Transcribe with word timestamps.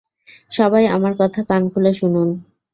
সবাই 0.51 0.83
আমার 0.95 1.13
কথা 1.21 1.41
কান 1.49 1.63
খুলে 1.71 1.91
শুনুন! 1.99 2.29